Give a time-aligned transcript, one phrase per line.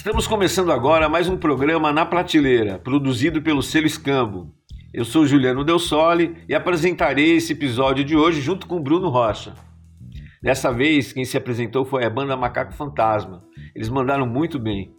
[0.00, 4.50] Estamos começando agora mais um programa Na Prateleira, produzido pelo selo Escambo.
[4.94, 9.52] Eu sou Juliano Del Sole e apresentarei esse episódio de hoje junto com Bruno Rocha.
[10.42, 13.44] Dessa vez, quem se apresentou foi a banda Macaco Fantasma.
[13.74, 14.90] Eles mandaram muito bem.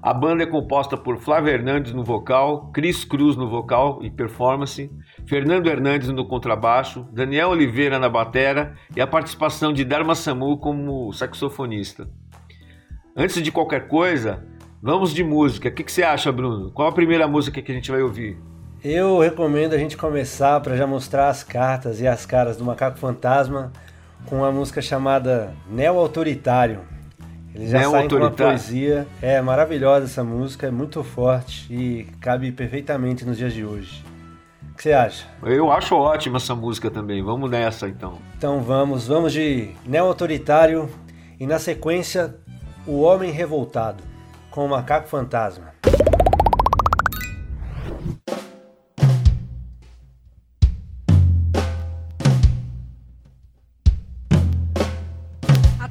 [0.00, 4.90] A banda é composta por Flávio Hernandes no vocal, Cris Cruz no vocal e performance,
[5.26, 11.12] Fernando Hernandes no contrabaixo, Daniel Oliveira na batera e a participação de Dharma Samu como
[11.12, 12.08] saxofonista.
[13.20, 14.44] Antes de qualquer coisa,
[14.80, 15.68] vamos de música.
[15.68, 16.70] O que, que você acha, Bruno?
[16.70, 18.38] Qual a primeira música que a gente vai ouvir?
[18.82, 22.96] Eu recomendo a gente começar para já mostrar as cartas e as caras do Macaco
[22.96, 23.72] Fantasma
[24.26, 26.82] com uma música chamada Neo Autoritário.
[27.52, 29.04] Ele já sai com uma poesia.
[29.20, 34.04] É maravilhosa essa música, é muito forte e cabe perfeitamente nos dias de hoje.
[34.70, 35.26] O que você acha?
[35.42, 37.20] Eu acho ótima essa música também.
[37.20, 38.18] Vamos nessa então.
[38.36, 40.88] Então vamos, vamos de Neo Autoritário
[41.40, 42.36] e na sequência
[42.88, 44.02] O Homem Revoltado
[44.50, 45.74] com o Macaco Fantasma.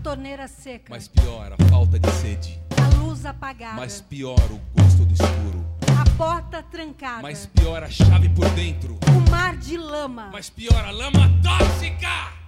[0.01, 0.85] torneira seca.
[0.89, 2.59] Mas pior, a falta de sede.
[2.81, 3.75] A luz apagada.
[3.75, 5.65] Mas pior, o gosto do escuro.
[5.99, 7.21] A porta trancada.
[7.21, 8.97] Mas pior, a chave por dentro.
[9.05, 10.29] O mar de lama.
[10.31, 12.46] Mas pior, a lama tóxica.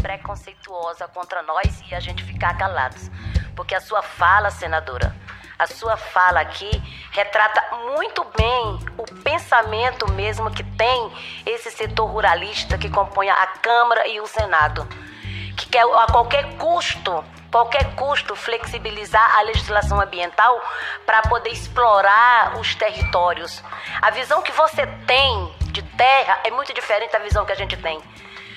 [0.00, 3.10] Preconceituosa contra nós e a gente ficar calados.
[3.56, 5.14] Porque a sua fala, senadora,
[5.58, 6.70] a sua fala aqui
[7.10, 11.12] retrata muito bem o pensamento mesmo que tem
[11.44, 14.86] esse setor ruralista que compõe a Câmara e o Senado,
[15.56, 20.62] que quer a qualquer custo, qualquer custo flexibilizar a legislação ambiental
[21.04, 23.60] para poder explorar os territórios.
[24.00, 27.76] A visão que você tem de terra é muito diferente da visão que a gente
[27.76, 28.00] tem.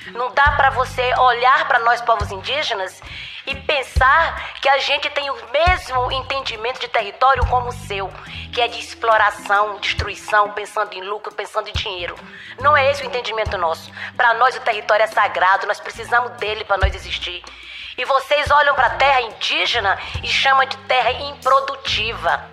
[0.08, 3.02] Não dá para você olhar para nós povos indígenas
[3.46, 8.12] e pensar que a gente tem o mesmo entendimento de território como o seu,
[8.52, 12.16] que é de exploração, destruição, pensando em lucro, pensando em dinheiro.
[12.60, 13.92] Não é esse o entendimento nosso.
[14.18, 17.44] Para nós o território é sagrado, nós precisamos dele para nós existir.
[17.98, 22.50] E vocês olham para a terra indígena e chamam de terra improdutiva.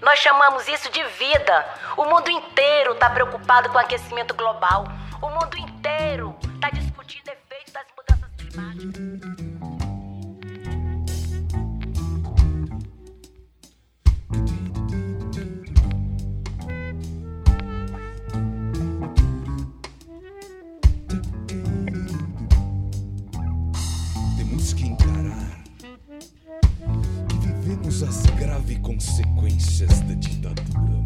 [0.00, 1.66] Nós chamamos isso de vida.
[1.96, 4.86] O mundo inteiro está preocupado com o aquecimento global.
[5.22, 9.84] O mundo inteiro está discutindo efeitos das mudanças climáticas.
[28.02, 31.03] As graves consequências da ditadura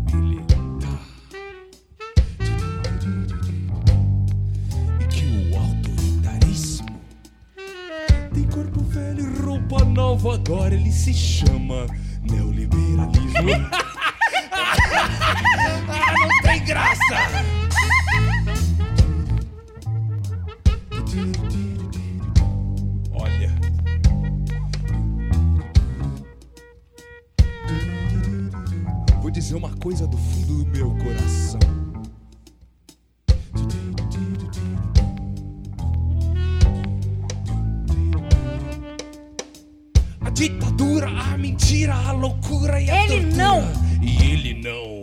[9.88, 11.86] nova, agora ele se chama
[12.22, 13.50] neoliberalismo.
[15.88, 16.98] ah, não tem graça!
[23.12, 23.54] Olha.
[29.20, 31.77] Vou dizer uma coisa do fundo do meu coração.
[40.38, 43.36] Ditadura, a mentira, a loucura e a ele tortura.
[43.36, 43.72] não.
[44.00, 44.97] E ele não.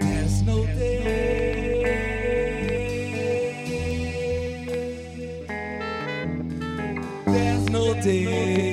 [0.00, 1.84] There's no day.
[7.26, 8.67] There's no day.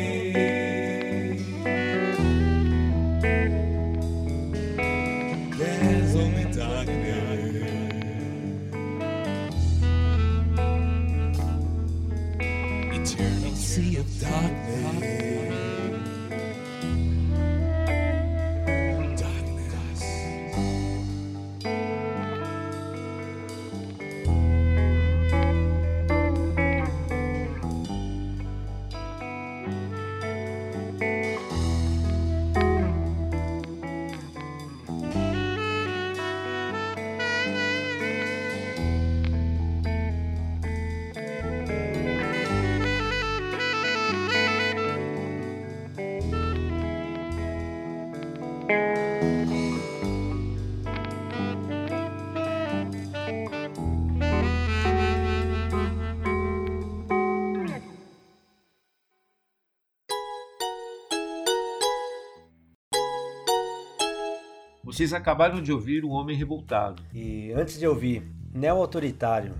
[64.96, 67.04] Vocês acabaram de ouvir O Homem Revoltado.
[67.14, 69.54] E antes de ouvir Neo-Autoritário.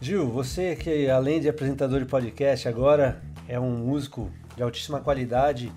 [0.00, 5.70] Gil, você que além de apresentador de podcast, agora é um músico de altíssima qualidade,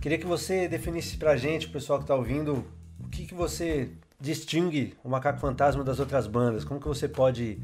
[0.00, 2.64] queria que você definisse pra gente, o pessoal que está ouvindo,
[3.00, 6.64] o que, que você distingue o Macaco Fantasma das outras bandas?
[6.64, 7.60] Como que você pode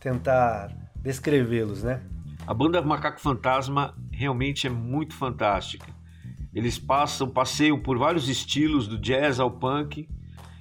[0.00, 2.02] tentar descrevê-los, né?
[2.46, 5.91] A banda Macaco Fantasma realmente é muito fantástica.
[6.54, 10.08] Eles passam, passeiam por vários estilos, do jazz ao punk.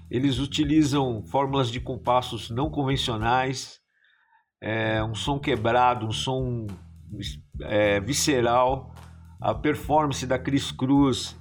[0.09, 3.79] Eles utilizam fórmulas de compassos não convencionais,
[4.61, 6.67] é, um som quebrado, um som
[7.61, 8.93] é, visceral.
[9.39, 11.35] A performance da Cris Cruz,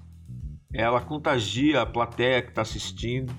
[0.72, 3.32] ela contagia a plateia que está assistindo.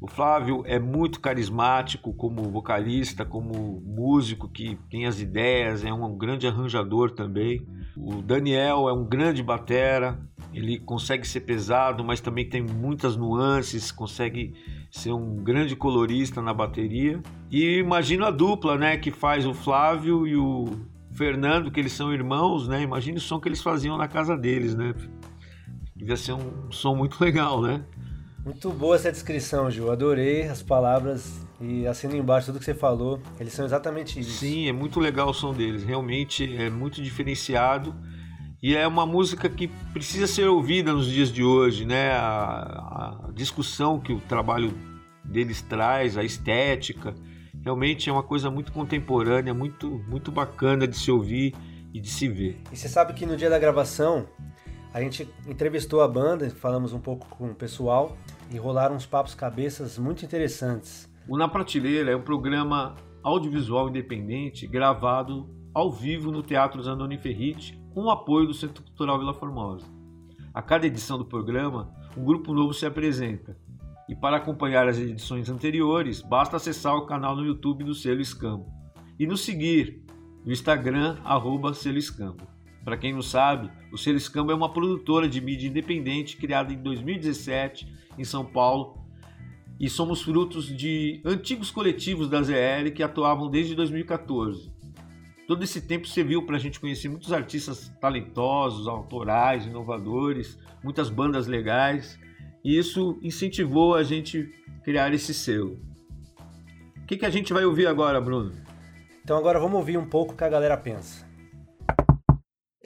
[0.00, 6.16] O Flávio é muito carismático como vocalista, como músico que tem as ideias, é um
[6.16, 7.66] grande arranjador também.
[7.96, 10.20] O Daniel é um grande batera,
[10.54, 14.54] ele consegue ser pesado, mas também tem muitas nuances, consegue
[14.88, 17.20] ser um grande colorista na bateria.
[17.50, 20.66] E imagino a dupla, né, que faz o Flávio e o
[21.12, 22.82] Fernando, que eles são irmãos, né?
[22.82, 24.94] Imagine o som que eles faziam na casa deles, né?
[25.96, 27.84] Devia ser um som muito legal, né?
[28.44, 29.90] Muito boa essa descrição, Gil.
[29.90, 33.20] Adorei as palavras e assino embaixo tudo que você falou.
[33.38, 34.30] Eles são exatamente isso.
[34.30, 35.84] Sim, é muito legal o som deles.
[35.84, 37.94] Realmente é muito diferenciado.
[38.62, 42.10] E é uma música que precisa ser ouvida nos dias de hoje, né?
[42.12, 44.72] A, a discussão que o trabalho
[45.24, 47.14] deles traz, a estética,
[47.62, 51.54] realmente é uma coisa muito contemporânea, muito, muito bacana de se ouvir
[51.92, 52.60] e de se ver.
[52.72, 54.26] E você sabe que no dia da gravação
[54.92, 58.16] a gente entrevistou a banda, falamos um pouco com o pessoal
[58.50, 61.08] e rolaram uns papos cabeças muito interessantes.
[61.28, 67.78] O Na Prateleira é um programa audiovisual independente gravado ao vivo no Teatro Zanoni Ferriti
[67.92, 69.86] com o apoio do Centro Cultural Vila Formosa.
[70.54, 73.56] A cada edição do programa, um grupo novo se apresenta.
[74.08, 78.66] E para acompanhar as edições anteriores, basta acessar o canal no YouTube do Selo Escambo.
[79.18, 80.02] e nos seguir
[80.44, 82.57] no Instagram, arroba Seliscambo.
[82.84, 87.86] Para quem não sabe, o Seliscambo é uma produtora de mídia independente criada em 2017
[88.16, 88.98] em São Paulo
[89.78, 94.72] e somos frutos de antigos coletivos da ZL que atuavam desde 2014.
[95.46, 101.46] Todo esse tempo serviu para a gente conhecer muitos artistas talentosos, autorais, inovadores, muitas bandas
[101.46, 102.18] legais,
[102.64, 105.78] e isso incentivou a gente criar esse selo.
[106.96, 108.52] O que, que a gente vai ouvir agora, Bruno?
[109.24, 111.27] Então agora vamos ouvir um pouco o que a galera pensa.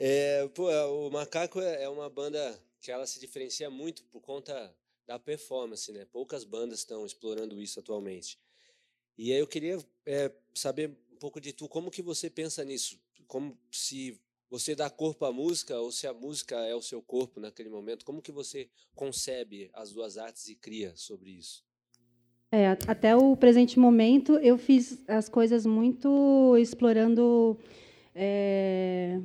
[0.05, 4.75] É, pô, o Macaco é, é uma banda que ela se diferencia muito por conta
[5.07, 6.05] da performance, né?
[6.11, 8.37] Poucas bandas estão explorando isso atualmente.
[9.17, 10.91] E aí eu queria é, saber
[11.21, 12.99] pouco de tu, como que você pensa nisso?
[13.27, 14.19] Como se
[14.49, 18.03] você dá corpo à música ou se a música é o seu corpo naquele momento?
[18.03, 21.63] Como que você concebe as duas artes e cria sobre isso?
[22.51, 27.57] É, até o presente momento eu fiz as coisas muito explorando
[28.13, 29.17] é,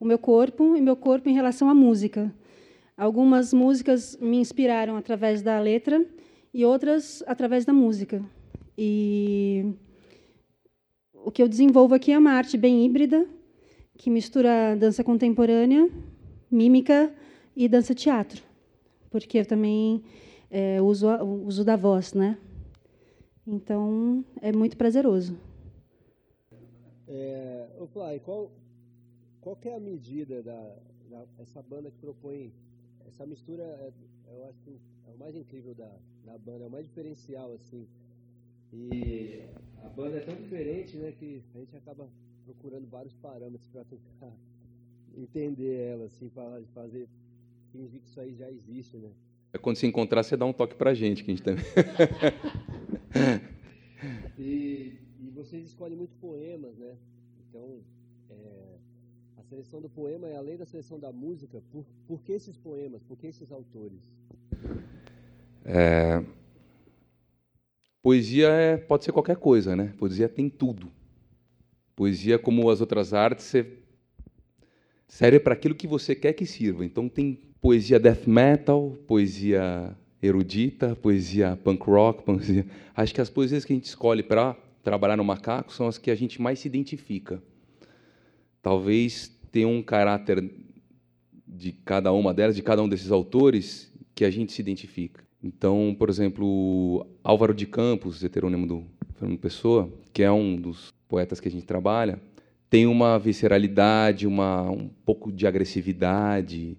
[0.00, 2.34] o meu corpo e meu corpo em relação à música.
[2.96, 6.04] Algumas músicas me inspiraram através da letra
[6.52, 8.24] e outras através da música.
[8.76, 9.74] E
[11.12, 13.26] o que eu desenvolvo aqui é uma arte bem híbrida,
[13.96, 15.88] que mistura dança contemporânea,
[16.50, 17.12] mímica
[17.54, 18.42] e dança teatro,
[19.10, 20.02] porque eu também
[20.50, 21.06] é, uso
[21.44, 22.38] uso da voz, né?
[23.46, 25.36] Então é muito prazeroso.
[27.06, 28.50] É, Fly, qual
[29.40, 30.76] qual é a medida da,
[31.10, 32.52] da, essa banda que propõe
[33.06, 33.62] essa mistura?
[33.62, 33.92] É,
[34.28, 34.78] eu acho que
[35.08, 35.90] é o mais incrível da,
[36.24, 37.86] da banda, é o mais diferencial assim.
[38.72, 39.42] E
[39.82, 42.08] a banda é tão diferente, né, que a gente acaba
[42.44, 44.32] procurando vários parâmetros para tentar
[45.16, 47.08] entender ela, assim, para fazer
[47.72, 49.10] fingir que isso aí já existe, né?
[49.52, 51.64] É quando se encontrar, você dá um toque pra gente, que a gente também.
[54.38, 56.96] e, e vocês escolhem muito poemas, né?
[57.48, 57.80] Então,
[58.30, 58.69] é,
[59.50, 61.60] seleção do poema é além da seleção da música.
[61.72, 63.02] Por, por que esses poemas?
[63.02, 64.00] Por que esses autores?
[65.64, 66.24] É,
[68.00, 69.92] Poesia é, pode ser qualquer coisa, né?
[69.98, 70.88] Poesia tem tudo.
[71.96, 73.52] Poesia, como as outras artes,
[75.08, 76.84] serve para aquilo que você quer que sirva.
[76.84, 82.66] Então tem poesia death metal, poesia erudita, poesia punk rock, poesia...
[82.94, 86.10] Acho que as poesias que a gente escolhe para trabalhar no macaco são as que
[86.10, 87.42] a gente mais se identifica.
[88.62, 90.42] Talvez tenha um caráter
[91.46, 95.24] de cada uma delas, de cada um desses autores, que a gente se identifica.
[95.42, 101.40] Então, por exemplo, Álvaro de Campos, heterônimo do Fernando Pessoa, que é um dos poetas
[101.40, 102.20] que a gente trabalha,
[102.68, 106.78] tem uma visceralidade, uma, um pouco de agressividade,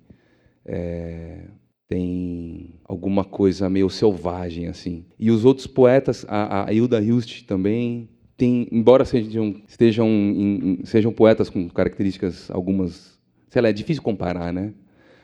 [0.66, 1.48] é,
[1.88, 5.06] tem alguma coisa meio selvagem assim.
[5.20, 8.08] E os outros poetas, a, a Hilda Hilst também
[8.42, 14.52] tem, embora sejam estejam em, sejam poetas com características algumas, sei lá, é difícil comparar,
[14.52, 14.74] né?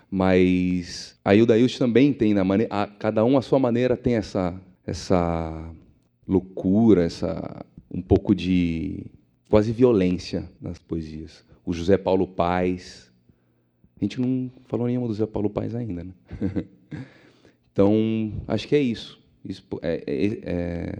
[0.10, 4.14] Mas a Hilda Hilst também tem, na maneira, a, cada um à sua maneira tem
[4.14, 4.54] essa,
[4.86, 5.68] essa
[6.28, 9.08] loucura, essa um pouco de
[9.50, 11.44] quase violência nas poesias.
[11.66, 13.12] O José Paulo Paes,
[14.00, 16.14] a gente não falou nenhuma do José Paulo Paes ainda, né?
[17.74, 19.20] então acho que é isso.
[19.44, 21.00] Isso, é, é, é,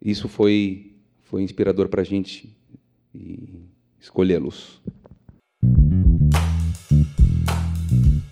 [0.00, 0.89] isso foi
[1.30, 2.54] foi inspirador para a gente
[4.00, 4.82] escolhê-los.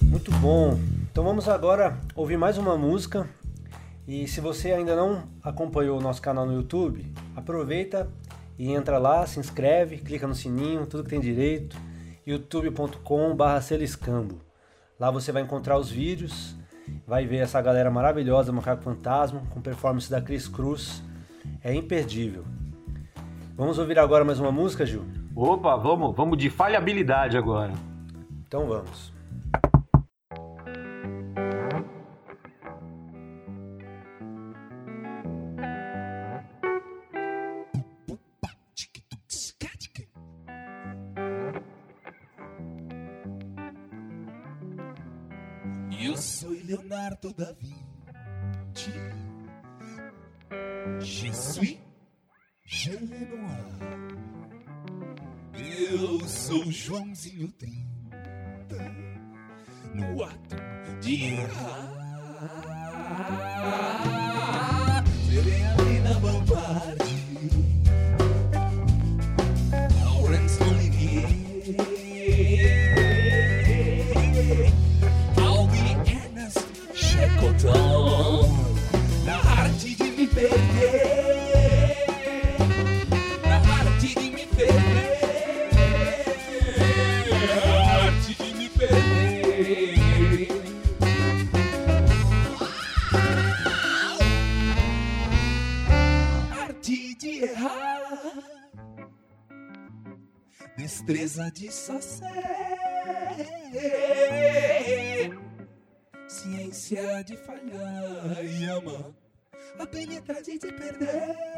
[0.03, 0.77] Muito bom.
[1.11, 3.31] Então vamos agora ouvir mais uma música.
[4.07, 8.11] E se você ainda não acompanhou o nosso canal no YouTube, aproveita
[8.59, 11.77] e entra lá, se inscreve, clica no sininho, tudo que tem direito.
[12.27, 14.41] youtube.com/celiscambo.
[14.99, 16.57] Lá você vai encontrar os vídeos,
[17.07, 21.01] vai ver essa galera maravilhosa Macaco Fantasma com performance da Cris Cruz.
[21.63, 22.58] É imperdível.
[23.59, 25.05] Vamos ouvir agora mais uma música, Gil?
[25.35, 27.73] Opa, vamos, vamos de falhabilidade agora.
[28.47, 29.13] Então vamos.
[46.69, 49.08] Leonardo da Vinci.
[56.89, 57.87] Joãozinho 30
[59.93, 60.57] no ato
[61.03, 62.68] de errar.
[101.69, 102.33] De sacer,
[106.27, 109.13] ciência de falhar e amar,
[109.79, 111.58] habilidade de perder.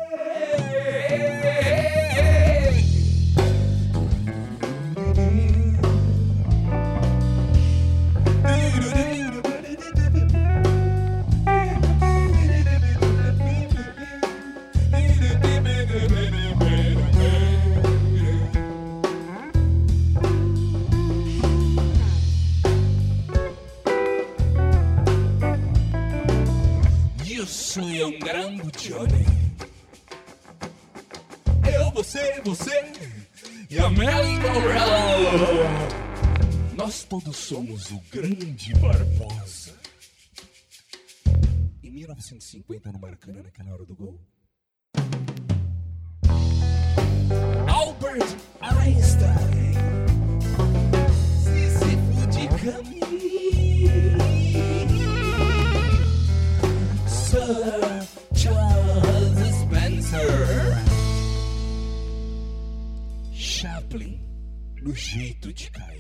[28.04, 29.26] Um grande Johnny.
[31.74, 32.92] Eu, você, você
[33.68, 34.38] e a Melly.
[36.76, 39.74] Nós todos somos o grande Barbosa.
[41.82, 44.18] Em 1950, no Maracanã, naquela hora do gol.
[47.68, 49.74] Albert Einstein.
[51.42, 53.79] Sísifo de Camille.
[58.32, 60.20] Charles Spencer
[63.32, 64.20] Chaplin,
[64.80, 65.99] do jeito de cair.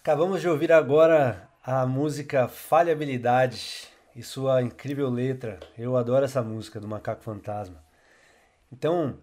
[0.00, 3.86] Acabamos de ouvir agora a música Falhabilidade
[4.16, 5.60] e sua incrível letra.
[5.76, 7.84] Eu adoro essa música do Macaco Fantasma.
[8.72, 9.18] Então,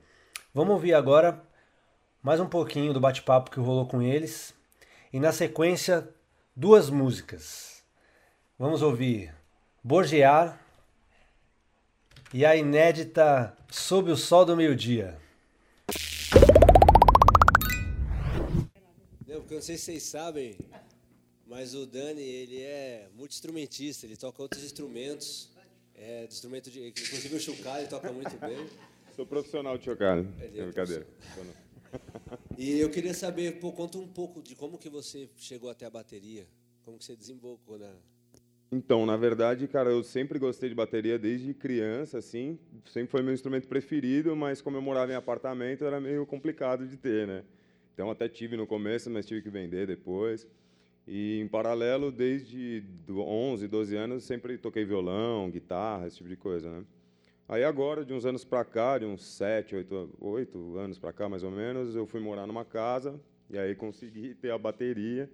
[0.54, 1.42] vamos ouvir agora
[2.22, 4.54] mais um pouquinho do bate-papo que rolou com eles.
[5.12, 6.08] E na sequência,
[6.56, 7.84] duas músicas.
[8.60, 9.34] Vamos ouvir
[9.84, 10.60] Borgear
[12.32, 15.18] e a inédita Sob o Sol do Meio-Dia.
[19.58, 20.56] Não, sei se vocês sabem,
[21.48, 25.50] mas o Dani, ele é multi-instrumentista, ele toca outros instrumentos.
[25.96, 28.68] É, instrumento de, inclusive o chocalho ele toca muito bem.
[29.16, 30.32] Sou profissional de chocalho.
[30.40, 31.08] É é brincadeira.
[32.56, 35.90] E eu queria saber, pô, conta um pouco de como que você chegou até a
[35.90, 36.46] bateria,
[36.86, 37.92] como que você desembolcou na...
[38.72, 42.60] Então, na verdade, cara, eu sempre gostei de bateria desde criança, assim.
[42.86, 46.96] Sempre foi meu instrumento preferido, mas como eu morava em apartamento, era meio complicado de
[46.96, 47.44] ter, né?
[47.98, 50.48] Então, até tive no começo, mas tive que vender depois.
[51.08, 56.36] E, em paralelo, desde do 11, 12 anos, sempre toquei violão, guitarra, esse tipo de
[56.36, 56.86] coisa, né?
[57.50, 61.28] Aí agora, de uns anos para cá, de uns 7, 8, 8 anos para cá,
[61.28, 65.28] mais ou menos, eu fui morar numa casa e aí consegui ter a bateria.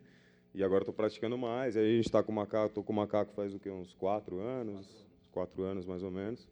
[0.55, 1.75] E agora estou praticando mais.
[1.75, 3.69] Aí a gente está com o macaco, tô com o macaco faz o quê?
[3.69, 6.47] Uns quatro anos, quatro anos mais ou menos.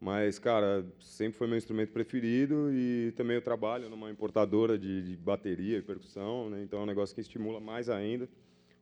[0.00, 5.16] Mas, cara, sempre foi meu instrumento preferido e também eu trabalho numa importadora de, de
[5.16, 6.62] bateria e percussão, né?
[6.62, 8.28] então é um negócio que estimula mais ainda.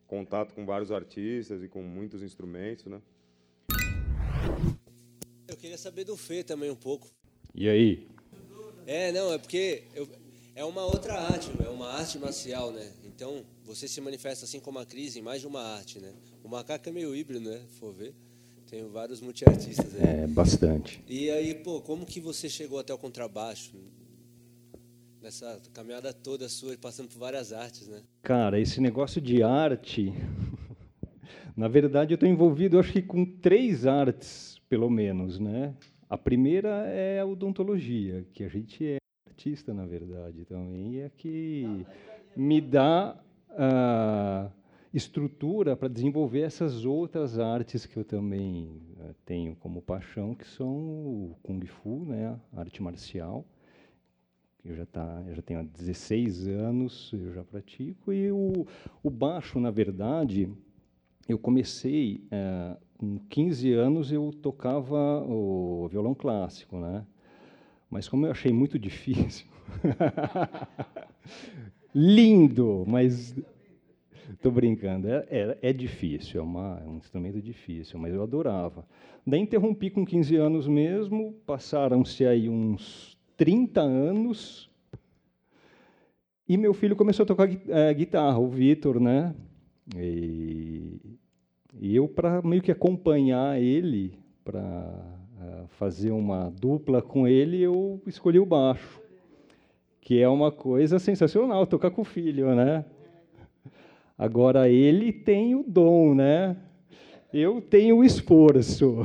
[0.07, 3.01] Contato com vários artistas e com muitos instrumentos, né?
[5.47, 7.07] Eu queria saber do Fê também um pouco.
[7.55, 8.07] E aí?
[8.85, 10.07] É, não, é porque eu-
[10.53, 12.91] é uma outra arte, é uma arte marcial, né?
[13.03, 16.13] Então, você se manifesta assim como a crise em mais de uma arte, né?
[16.43, 17.65] O macaco é meio híbrido, né?
[17.69, 18.13] Se for ver.
[18.69, 20.23] Tem vários multiartistas aí.
[20.23, 21.03] É, bastante.
[21.07, 23.77] E aí, pô, como que você chegou até o contrabaixo?
[25.21, 28.01] Nessa caminhada toda sua, passando por várias artes, né?
[28.21, 30.13] Cara, esse negócio de arte.
[31.55, 35.73] Na verdade, eu estou envolvido, acho que com três artes, pelo menos, né?
[36.09, 38.97] A primeira é a odontologia, que a gente é
[39.27, 41.85] artista, na verdade, também, e é que
[42.35, 43.17] me dá
[43.49, 44.49] a
[44.95, 50.69] estrutura para desenvolver essas outras artes que eu também eh, tenho como paixão, que são
[50.69, 52.39] o Kung Fu, né?
[52.55, 53.45] Arte marcial.
[54.63, 58.65] Eu já, tá, eu já tenho há 16 anos, eu já pratico, e o,
[59.03, 60.49] o baixo, na verdade,
[61.27, 67.05] eu comecei eh, com 15 anos eu tocava o violão clássico, né?
[67.89, 69.45] Mas como eu achei muito difícil,
[71.93, 73.35] lindo, mas
[74.35, 78.85] estou brincando, é, é, é, difícil, é, uma, é um instrumento difícil, mas eu adorava.
[79.25, 84.69] Daí interrompi com 15 anos mesmo, passaram-se aí uns 30 anos,
[86.47, 89.33] e meu filho começou a tocar é, guitarra, o Vitor, né?
[89.97, 91.17] E,
[91.73, 97.99] e eu, para meio que acompanhar ele, para uh, fazer uma dupla com ele, eu
[98.05, 99.01] escolhi o baixo,
[99.99, 102.85] que é uma coisa sensacional, tocar com o filho, né?
[104.17, 106.55] Agora, ele tem o dom, né?
[107.33, 109.03] Eu tenho o esforço.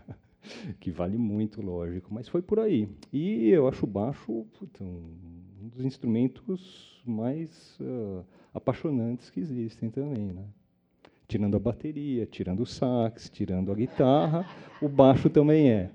[0.80, 2.88] que vale muito, lógico, mas foi por aí.
[3.12, 10.44] E eu acho baixo puta, um dos instrumentos mais uh, apaixonantes que existem também, né?
[11.28, 14.46] Tirando a bateria, tirando o sax, tirando a guitarra,
[14.80, 15.90] o baixo também é.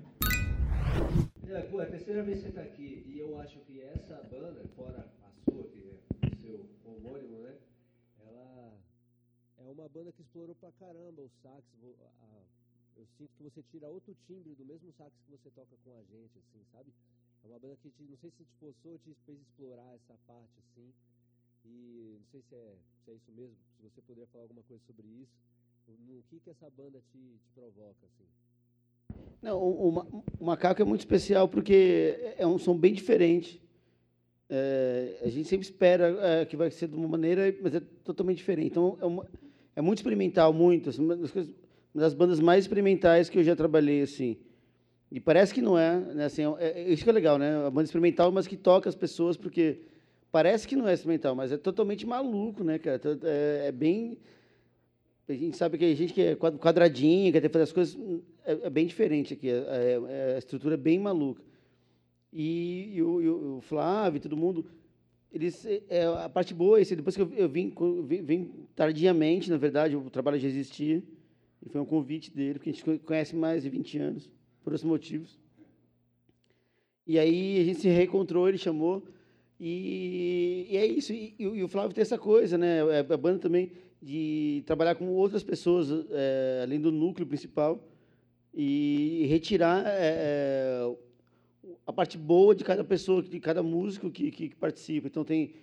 [1.48, 4.14] É, pô, é a terceira vez que você está aqui e eu acho que essa
[4.30, 5.78] banda, fora a sua, que
[6.22, 7.54] é o seu homônimo, né?
[8.20, 8.74] Ela
[9.58, 11.64] é uma banda que explorou pra caramba o sax.
[12.20, 12.42] A,
[12.96, 16.02] eu sinto que você tira outro timbre do mesmo sax que você toca com a
[16.02, 16.92] gente, assim, sabe?
[17.42, 20.52] É uma banda que te, não sei se te forçou, te fez explorar essa parte,
[20.58, 20.92] assim.
[21.64, 24.82] E não sei se é, se é isso mesmo, se você puder falar alguma coisa
[24.86, 25.32] sobre isso.
[26.06, 28.28] No que, que essa banda te, te provoca, assim?
[29.40, 33.62] Não, o, o, o, Macaco é muito especial porque é um som bem diferente.
[34.50, 38.38] É, a gente sempre espera é, que vai ser de uma maneira, mas é totalmente
[38.38, 38.72] diferente.
[38.72, 39.26] Então, é, uma,
[39.78, 40.90] é muito experimental, muito.
[40.90, 41.54] Assim, uma, das coisas,
[41.94, 44.36] uma das bandas mais experimentais que eu já trabalhei, assim.
[45.08, 46.24] E parece que não é, né?
[46.24, 47.64] Assim, é, é, isso que é legal, né?
[47.64, 49.82] A banda experimental, mas que toca as pessoas, porque
[50.32, 53.00] parece que não é experimental, mas é totalmente maluco, né, cara?
[53.22, 54.18] É, é bem...
[55.28, 57.96] A gente sabe que a gente que é quadradinho, quer fazer as coisas...
[58.44, 61.42] É, é bem diferente aqui, é, é, a estrutura é bem maluca.
[62.32, 64.66] E, e, o, e, o, Flávio todo mundo...
[65.32, 67.72] Eles, é, a parte boa é esse, depois que eu, eu vim,
[68.06, 71.02] vim, vim, tardiamente, na verdade, o trabalho já existia,
[71.62, 74.30] e foi um convite dele, porque a gente conhece mais de 20 anos,
[74.62, 75.38] por esses motivos.
[77.06, 79.02] E aí a gente se reencontrou, ele chamou,
[79.60, 81.12] e, e é isso.
[81.12, 82.78] E, e, o Flávio tem essa coisa, né?
[82.90, 87.82] É, a banda também de trabalhar com outras pessoas, é, além do núcleo principal,
[88.54, 90.96] e retirar é, é,
[91.88, 95.06] a parte boa de cada pessoa, de cada músico que, que, que participa.
[95.08, 95.54] Então, tem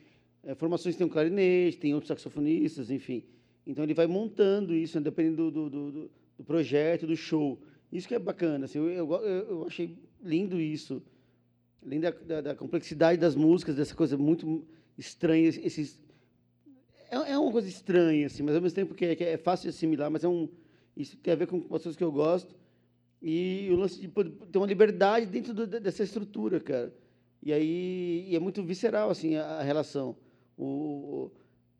[0.43, 3.23] é, formações, tem um clarinete, tem outros saxofonistas, enfim.
[3.63, 7.61] Então, ele vai montando isso, né, dependendo do, do, do, do, projeto, do show.
[7.91, 8.65] Isso que é bacana.
[8.65, 10.99] Assim, eu, eu, eu achei lindo isso
[11.85, 14.65] além da, da, da, complexidade das músicas, dessa coisa muito
[14.97, 15.99] estranha, esses
[17.11, 19.69] é, é uma coisa estranha assim, mas ao mesmo tempo que é, que é, fácil
[19.69, 20.49] de assimilar, mas é um
[20.97, 22.55] isso tem a ver com pessoas que eu gosto
[23.27, 26.93] e o lance de ter uma liberdade dentro do, dessa estrutura, cara.
[27.41, 30.15] E aí e é muito visceral assim a, a relação.
[30.57, 31.31] O,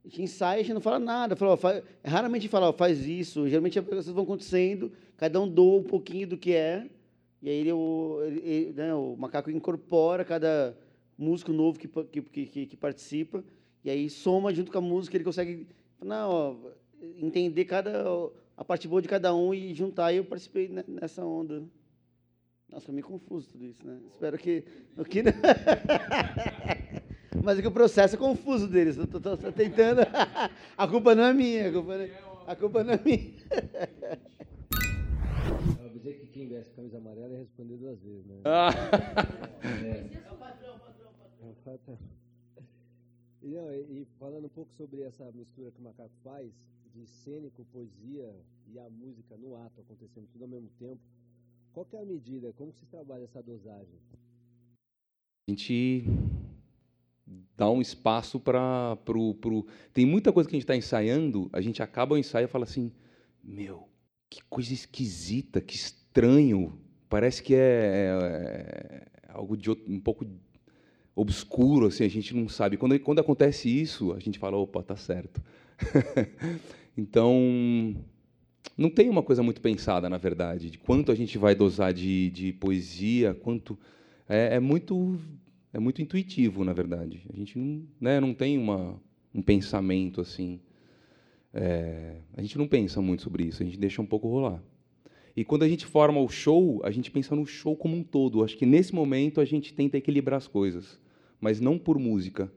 [0.03, 1.35] a gente ensaia, a gente não fala nada.
[1.35, 3.47] Fala, ó, faz, raramente fala, ó, faz isso.
[3.47, 6.89] Geralmente as coisas vão acontecendo, cada um doa um pouquinho do que é
[7.45, 10.75] e aí ele, o, ele, né, o macaco incorpora cada
[11.15, 13.43] músico novo que, que, que, que, participa,
[13.83, 15.67] e aí soma junto com a música, ele consegue
[16.03, 16.55] não, ó,
[17.21, 18.03] entender cada,
[18.57, 20.13] a parte boa de cada um e juntar.
[20.13, 21.63] E eu participei nessa onda.
[22.69, 23.99] Nossa, foi meio confuso tudo isso, né?
[24.11, 24.63] Espero que.
[25.09, 25.23] que
[27.43, 28.97] Mas é que o processo é confuso deles.
[28.97, 30.01] Estou tentando.
[30.77, 31.69] a culpa não é minha.
[31.69, 32.11] A culpa não é,
[32.47, 33.35] a culpa não é minha.
[36.05, 38.35] dizer que quem veste camisa amarela é responder duas vezes, né?
[38.45, 38.69] Ah.
[39.83, 41.47] É, é o patrão, patrão, patrão.
[41.47, 41.97] É o patrão.
[43.41, 46.51] E, não, e, falando um pouco sobre essa mistura que o Macaco faz,
[46.95, 48.33] de cênico, poesia
[48.67, 51.01] e a música no ato acontecendo tudo ao mesmo tempo,
[51.73, 52.53] qual é a medida?
[52.53, 53.99] Como que se trabalha essa dosagem?
[55.47, 56.05] A gente
[57.57, 58.95] dá um espaço para...
[59.03, 59.67] Pro, pro...
[59.93, 62.63] Tem muita coisa que a gente está ensaiando, a gente acaba o ensaio e fala
[62.63, 62.93] assim,
[63.43, 63.89] meu,
[64.29, 66.79] que coisa esquisita, que estranho.
[67.09, 70.25] Parece que é, é, é algo de outro, um pouco
[71.13, 72.77] obscuro, assim, a gente não sabe.
[72.77, 75.41] Quando, quando acontece isso, a gente fala, opa, tá certo.
[76.97, 77.95] então,
[78.77, 82.29] não tem uma coisa muito pensada, na verdade, de quanto a gente vai dosar de,
[82.31, 83.77] de poesia, quanto
[84.27, 85.19] é, é, muito
[85.73, 87.25] é muito intuitivo, na verdade.
[87.31, 88.99] A gente não, né, não tem uma,
[89.33, 90.59] um pensamento assim.
[91.53, 94.61] É, a gente não pensa muito sobre isso, a gente deixa um pouco rolar.
[95.35, 98.41] E quando a gente forma o show, a gente pensa no show como um todo.
[98.41, 100.97] Acho que nesse momento a gente tenta equilibrar as coisas,
[101.41, 102.49] mas não por música.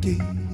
[0.00, 0.47] deep.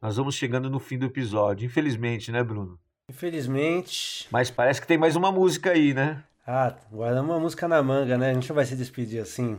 [0.00, 2.78] Nós vamos chegando no fim do episódio, infelizmente, né, Bruno?
[3.10, 4.28] Infelizmente.
[4.30, 6.22] Mas parece que tem mais uma música aí, né?
[6.46, 8.30] Ah, guardamos uma música na manga, né?
[8.30, 9.58] A gente não vai se despedir assim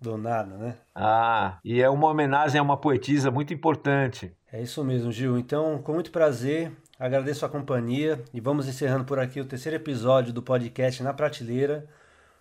[0.00, 0.76] do nada, né?
[0.94, 4.34] Ah, e é uma homenagem a uma poetisa muito importante.
[4.50, 5.38] É isso mesmo, Gil.
[5.38, 10.32] Então, com muito prazer, agradeço a companhia e vamos encerrando por aqui o terceiro episódio
[10.32, 11.86] do podcast Na Prateleira,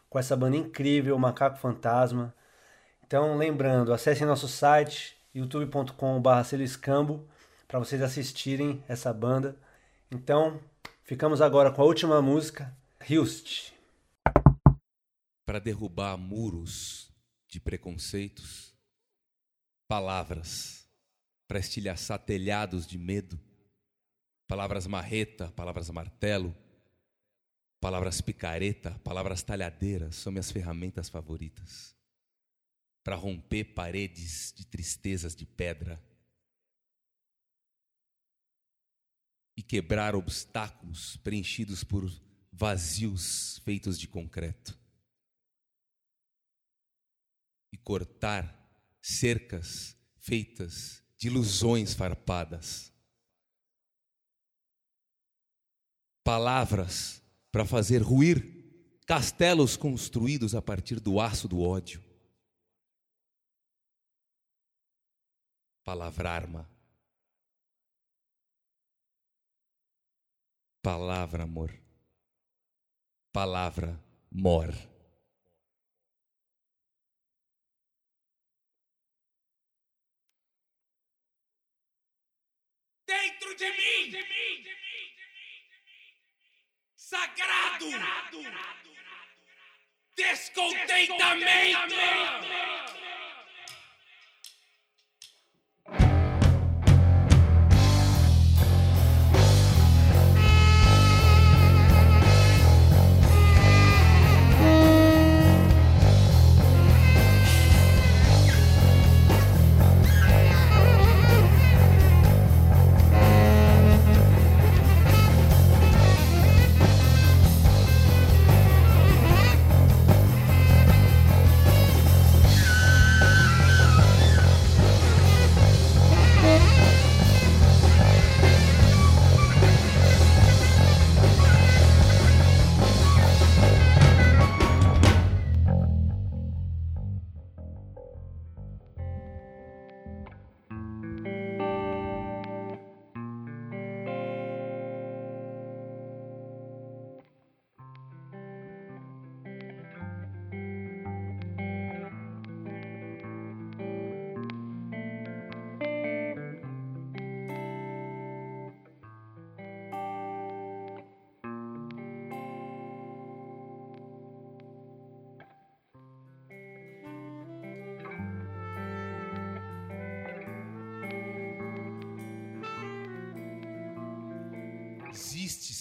[0.09, 2.33] com essa banda incrível, Macaco Fantasma.
[3.05, 7.27] Então, lembrando, acessem nosso site youtube.com.br seliscambo
[7.67, 9.55] para vocês assistirem essa banda.
[10.09, 10.59] Então,
[11.03, 12.75] ficamos agora com a última música,
[13.07, 13.71] Hilst.
[15.45, 17.11] Para derrubar muros
[17.47, 18.73] de preconceitos,
[19.87, 20.87] palavras
[21.47, 23.39] para estilhaçar telhados de medo,
[24.47, 26.55] palavras marreta, palavras martelo,
[27.79, 31.98] palavras picareta, palavras talhadeiras são minhas ferramentas favoritas
[33.09, 35.99] para romper paredes de tristezas de pedra
[39.57, 42.07] e quebrar obstáculos preenchidos por
[42.51, 44.77] vazios feitos de concreto
[47.73, 48.55] e cortar
[49.01, 52.93] cercas feitas de ilusões farpadas.
[56.23, 62.07] Palavras para fazer ruir castelos construídos a partir do aço do ódio.
[65.89, 66.69] Palavra arma.
[70.83, 71.71] Palavra amor.
[73.33, 73.99] Palavra
[74.29, 74.71] mor.
[83.07, 84.13] Dentro de mim,
[86.95, 87.87] sagrado,
[90.15, 91.95] descontentamento.
[91.95, 93.38] Existe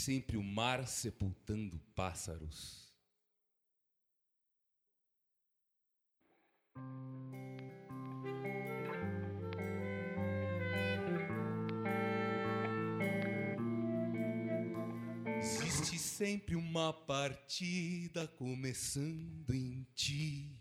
[0.09, 2.91] sempre o mar sepultando pássaros.
[15.43, 20.58] Existe sempre uma partida começando em ti.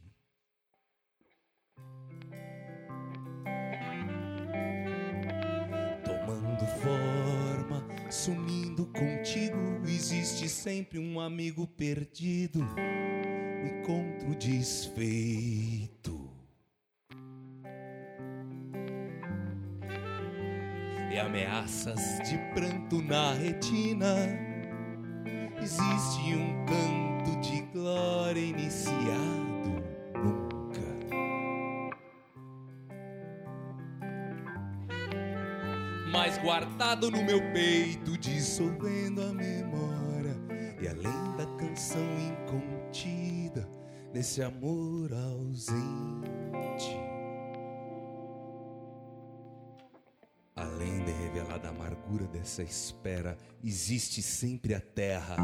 [8.10, 16.30] Sumindo contigo, existe sempre um amigo perdido, um encontro desfeito.
[21.12, 22.00] E ameaças
[22.30, 24.16] de pranto na retina.
[25.62, 29.47] Existe um canto de glória iniciado
[36.48, 40.34] guardado no meu peito, dissolvendo a memória,
[40.82, 43.68] e além da canção incontida,
[44.14, 46.96] nesse amor ausente.
[50.56, 55.36] Além da revelada amargura dessa espera, existe sempre a terra.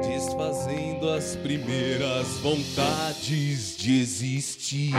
[0.00, 4.94] Desfazendo as primeiras vontades de existir.